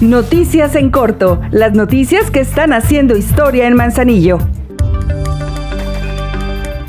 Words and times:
Noticias 0.00 0.76
en 0.76 0.90
corto, 0.90 1.40
las 1.50 1.74
noticias 1.74 2.30
que 2.30 2.38
están 2.38 2.72
haciendo 2.72 3.16
historia 3.16 3.66
en 3.66 3.74
Manzanillo. 3.74 4.38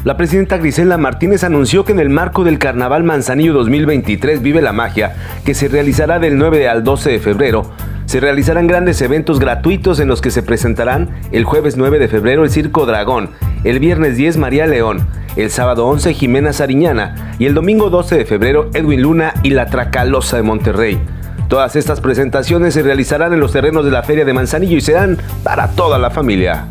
La 0.04 0.16
presidenta 0.16 0.58
Grisela 0.58 1.00
Martínez 1.00 1.44
anunció 1.44 1.86
que 1.86 1.92
en 1.92 2.00
el 2.00 2.12
marco 2.12 2.44
del 2.44 2.60
Carnaval 2.60 3.04
Manzanillo 3.04 3.54
2023 3.54 4.44
Vive 4.44 4.62
la 4.62 4.74
Magia, 4.74 5.16
que 5.44 5.56
se 5.56 5.70
realizará 5.70 6.20
del 6.20 6.38
9 6.38 6.70
al 6.70 6.84
12 6.84 7.10
de 7.10 7.20
febrero, 7.20 7.72
se 8.06 8.20
realizarán 8.20 8.68
grandes 8.68 9.02
eventos 9.02 9.40
gratuitos 9.40 10.00
en 10.00 10.08
los 10.08 10.22
que 10.22 10.30
se 10.30 10.44
presentarán 10.44 11.10
el 11.32 11.46
jueves 11.46 11.78
9 11.78 11.98
de 11.98 12.10
febrero 12.10 12.44
el 12.44 12.52
Circo 12.52 12.86
Dragón, 12.86 13.32
el 13.64 13.80
viernes 13.80 14.18
10 14.18 14.38
María 14.38 14.68
León, 14.68 15.08
el 15.36 15.50
sábado 15.50 15.88
11 15.88 16.14
Jimena 16.14 16.54
Sariñana 16.54 17.34
y 17.40 17.48
el 17.48 17.56
domingo 17.56 17.90
12 17.90 18.20
de 18.20 18.26
febrero 18.26 18.70
Edwin 18.76 19.02
Luna 19.02 19.34
y 19.42 19.50
la 19.50 19.66
Tracalosa 19.66 20.38
de 20.38 20.44
Monterrey. 20.44 21.00
Todas 21.50 21.76
estas 21.76 22.00
presentaciones 22.00 22.76
se 22.76 22.84
realizarán 22.84 23.34
en 23.34 23.40
los 23.40 23.52
terrenos 23.52 23.84
de 23.84 23.90
la 23.90 24.04
Feria 24.04 24.24
de 24.24 24.34
Manzanillo 24.34 24.78
y 24.78 24.82
serán 24.82 25.18
para 25.44 25.68
toda 25.70 25.98
la 25.98 26.12
familia. 26.12 26.68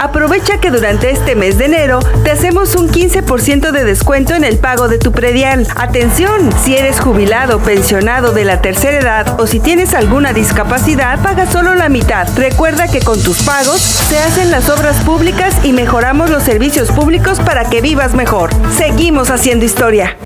Aprovecha 0.00 0.58
que 0.58 0.72
durante 0.72 1.12
este 1.12 1.36
mes 1.36 1.58
de 1.58 1.66
enero 1.66 2.00
te 2.24 2.32
hacemos 2.32 2.74
un 2.74 2.88
15% 2.88 3.70
de 3.70 3.84
descuento 3.84 4.34
en 4.34 4.42
el 4.42 4.58
pago 4.58 4.88
de 4.88 4.98
tu 4.98 5.12
predial. 5.12 5.64
Atención, 5.76 6.50
si 6.64 6.76
eres 6.76 6.98
jubilado, 6.98 7.60
pensionado 7.60 8.32
de 8.32 8.44
la 8.44 8.60
tercera 8.60 8.98
edad 8.98 9.40
o 9.40 9.46
si 9.46 9.60
tienes 9.60 9.94
alguna 9.94 10.32
discapacidad, 10.32 11.22
paga 11.22 11.46
solo 11.46 11.76
la 11.76 11.88
mitad. 11.88 12.26
Recuerda 12.36 12.88
que 12.88 12.98
con 12.98 13.22
tus 13.22 13.44
pagos 13.44 13.80
se 13.80 14.18
hacen 14.18 14.50
las 14.50 14.68
obras 14.68 14.96
públicas 15.04 15.54
y 15.62 15.72
mejoramos 15.72 16.30
los 16.30 16.42
servicios 16.42 16.90
públicos 16.90 17.38
para 17.38 17.70
que 17.70 17.80
vivas 17.80 18.14
mejor. 18.14 18.50
Seguimos 18.76 19.30
haciendo 19.30 19.64
historia. 19.64 20.16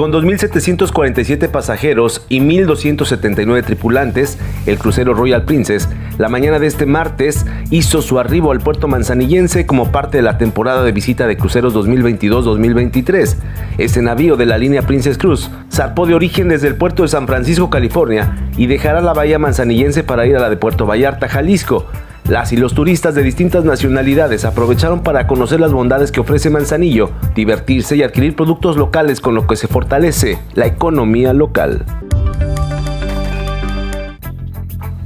Con 0.00 0.14
2.747 0.14 1.50
pasajeros 1.50 2.24
y 2.30 2.40
1.279 2.40 3.62
tripulantes, 3.66 4.38
el 4.64 4.78
crucero 4.78 5.12
Royal 5.12 5.44
Princess, 5.44 5.90
la 6.16 6.30
mañana 6.30 6.58
de 6.58 6.68
este 6.68 6.86
martes, 6.86 7.44
hizo 7.70 8.00
su 8.00 8.18
arribo 8.18 8.50
al 8.50 8.60
puerto 8.60 8.88
manzanillense 8.88 9.66
como 9.66 9.92
parte 9.92 10.16
de 10.16 10.22
la 10.22 10.38
temporada 10.38 10.84
de 10.84 10.92
visita 10.92 11.26
de 11.26 11.36
cruceros 11.36 11.74
2022-2023. 11.74 13.36
Este 13.76 14.00
navío 14.00 14.38
de 14.38 14.46
la 14.46 14.56
línea 14.56 14.80
Princess 14.80 15.18
Cruise 15.18 15.50
zarpó 15.70 16.06
de 16.06 16.14
origen 16.14 16.48
desde 16.48 16.68
el 16.68 16.76
puerto 16.76 17.02
de 17.02 17.10
San 17.10 17.26
Francisco, 17.26 17.68
California, 17.68 18.48
y 18.56 18.68
dejará 18.68 19.02
la 19.02 19.12
bahía 19.12 19.38
manzanillense 19.38 20.02
para 20.02 20.24
ir 20.24 20.34
a 20.34 20.40
la 20.40 20.48
de 20.48 20.56
Puerto 20.56 20.86
Vallarta, 20.86 21.28
Jalisco. 21.28 21.84
Las 22.30 22.52
y 22.52 22.56
los 22.56 22.74
turistas 22.74 23.16
de 23.16 23.24
distintas 23.24 23.64
nacionalidades 23.64 24.44
aprovecharon 24.44 25.02
para 25.02 25.26
conocer 25.26 25.58
las 25.58 25.72
bondades 25.72 26.12
que 26.12 26.20
ofrece 26.20 26.48
Manzanillo, 26.48 27.10
divertirse 27.34 27.96
y 27.96 28.04
adquirir 28.04 28.36
productos 28.36 28.76
locales 28.76 29.20
con 29.20 29.34
lo 29.34 29.48
que 29.48 29.56
se 29.56 29.66
fortalece 29.66 30.38
la 30.54 30.66
economía 30.66 31.32
local. 31.32 31.84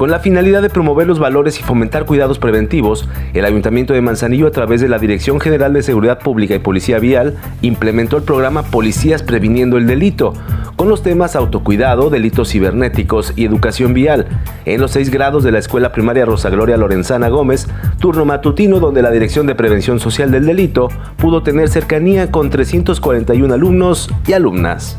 Con 0.04 0.10
la 0.10 0.20
finalidad 0.20 0.60
de 0.60 0.68
promover 0.68 1.06
los 1.06 1.18
valores 1.18 1.58
y 1.58 1.62
fomentar 1.62 2.04
cuidados 2.04 2.38
preventivos, 2.38 3.08
el 3.32 3.46
Ayuntamiento 3.46 3.94
de 3.94 4.02
Manzanillo, 4.02 4.46
a 4.46 4.50
través 4.50 4.82
de 4.82 4.88
la 4.90 4.98
Dirección 4.98 5.40
General 5.40 5.72
de 5.72 5.82
Seguridad 5.82 6.18
Pública 6.18 6.54
y 6.54 6.58
Policía 6.58 6.98
Vial, 6.98 7.36
implementó 7.62 8.18
el 8.18 8.22
programa 8.22 8.64
Policías 8.64 9.22
Previniendo 9.22 9.78
el 9.78 9.86
Delito, 9.86 10.34
con 10.76 10.90
los 10.90 11.02
temas 11.02 11.36
autocuidado, 11.36 12.10
delitos 12.10 12.50
cibernéticos 12.50 13.32
y 13.34 13.46
educación 13.46 13.94
vial. 13.94 14.26
En 14.66 14.82
los 14.82 14.90
seis 14.90 15.08
grados 15.08 15.42
de 15.42 15.52
la 15.52 15.58
Escuela 15.58 15.90
Primaria 15.90 16.26
Rosa 16.26 16.50
Gloria 16.50 16.76
Lorenzana 16.76 17.30
Gómez, 17.30 17.66
turno 17.98 18.26
matutino 18.26 18.80
donde 18.80 19.00
la 19.00 19.10
Dirección 19.10 19.46
de 19.46 19.54
Prevención 19.54 20.00
Social 20.00 20.30
del 20.30 20.44
Delito 20.44 20.90
pudo 21.16 21.42
tener 21.42 21.70
cercanía 21.70 22.30
con 22.30 22.50
341 22.50 23.54
alumnos 23.54 24.10
y 24.26 24.34
alumnas. 24.34 24.98